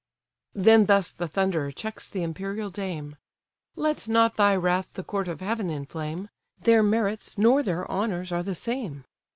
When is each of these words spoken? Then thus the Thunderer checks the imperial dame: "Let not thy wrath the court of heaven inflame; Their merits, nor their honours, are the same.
Then 0.55 0.87
thus 0.87 1.11
the 1.11 1.27
Thunderer 1.27 1.71
checks 1.71 2.09
the 2.09 2.23
imperial 2.23 2.71
dame: 2.71 3.17
"Let 3.75 4.07
not 4.07 4.35
thy 4.35 4.55
wrath 4.55 4.89
the 4.93 5.03
court 5.03 5.27
of 5.27 5.41
heaven 5.41 5.69
inflame; 5.69 6.29
Their 6.59 6.81
merits, 6.81 7.37
nor 7.37 7.61
their 7.61 7.87
honours, 7.87 8.31
are 8.31 8.41
the 8.41 8.55
same. 8.55 9.05